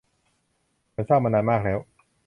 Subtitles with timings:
[0.93, 1.79] ฉันเศร้ามานานมากแล้ว